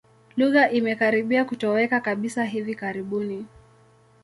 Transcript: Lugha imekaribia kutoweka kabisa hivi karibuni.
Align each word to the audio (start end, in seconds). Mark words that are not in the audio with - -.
Lugha 0.37 0.69
imekaribia 0.71 1.45
kutoweka 1.45 1.99
kabisa 1.99 2.43
hivi 2.45 2.75
karibuni. 2.75 3.45